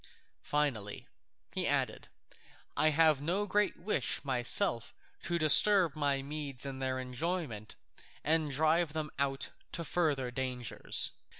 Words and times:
Finally," 0.41 1.07
he 1.53 1.67
added, 1.67 2.07
"I 2.75 2.89
have 2.89 3.21
no 3.21 3.45
great 3.45 3.77
wish 3.77 4.25
myself 4.25 4.95
to 5.25 5.37
disturb 5.37 5.95
my 5.95 6.23
Medes 6.23 6.65
in 6.65 6.79
their 6.79 6.97
enjoyment, 6.99 7.75
and 8.23 8.49
drive 8.49 8.93
them 8.93 9.11
out 9.19 9.51
to 9.73 9.85
further 9.85 10.31
dangers." 10.31 11.11